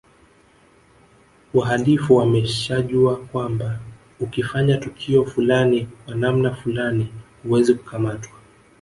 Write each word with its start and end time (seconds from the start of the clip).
Wahalifu 1.53 2.15
wameshajua 2.15 3.15
kwamba 3.17 3.79
ukifanya 4.19 4.77
tukio 4.77 5.25
fulani 5.25 5.87
kwa 6.05 6.15
namna 6.15 6.55
fulani 6.55 7.07
huwezi 7.43 7.73
kukamatwa 7.73 8.35